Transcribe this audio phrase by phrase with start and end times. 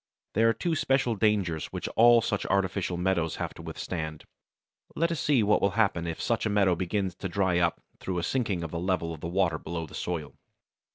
[0.33, 4.25] There are two special dangers which all such artificial meadows have to withstand.
[4.95, 8.17] Let us see what will happen if such a meadow begins to dry up through
[8.17, 10.33] a sinking of the level of the water below the soil.